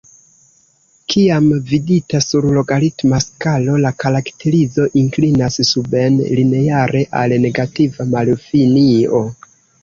Kiam 1.13 1.49
vidita 1.71 2.21
sur 2.27 2.47
logaritma 2.55 3.19
skalo 3.25 3.75
la 3.83 3.91
karakterizo 4.05 4.87
inklinas 5.03 5.59
suben 5.73 6.17
lineare 6.39 7.03
al 7.21 7.37
negativa 7.45 8.09
malfinio. 8.17 9.23